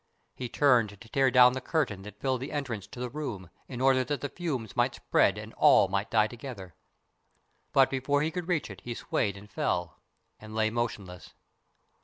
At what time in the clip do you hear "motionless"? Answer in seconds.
10.71-11.35